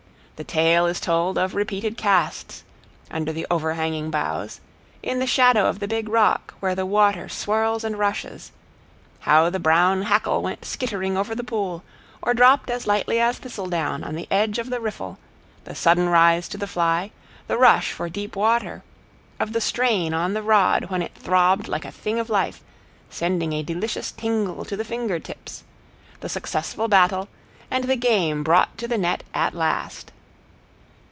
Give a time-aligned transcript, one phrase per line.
[0.37, 2.63] The tale is told of repeated casts,
[3.11, 4.59] under the overhanging boughs,
[5.03, 8.51] in the shadow of the big rock, where the water swirls and rushes:
[9.19, 11.83] how the brown hackle went skittering over the pool,
[12.23, 15.19] or dropped as lightly as thistledown on the edge of the riffle,
[15.65, 17.11] the sudden rise to the fly,
[17.45, 18.83] the rush for deep water,
[19.39, 22.63] of the strain on the rod when it throbbed like a thing of life,
[23.11, 25.63] sending a delicious tingle to the finger tips,
[26.21, 27.27] the successful battle,
[27.69, 30.11] and the game brought to the net at last.